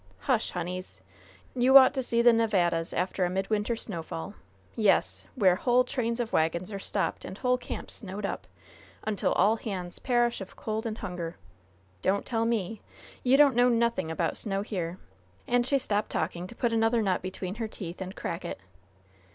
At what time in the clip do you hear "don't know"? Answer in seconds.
13.37-13.69